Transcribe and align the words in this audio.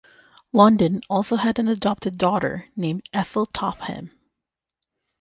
London 0.51 1.01
also 1.11 1.35
had 1.35 1.59
an 1.59 1.67
adopted 1.67 2.17
daughter 2.17 2.67
named 2.75 3.07
Ethel 3.13 3.45
Topham. 3.45 4.09